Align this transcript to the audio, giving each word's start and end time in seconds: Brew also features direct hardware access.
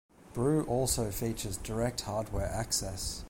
Brew 0.33 0.63
also 0.65 1.11
features 1.11 1.57
direct 1.57 2.01
hardware 2.01 2.47
access. 2.47 3.19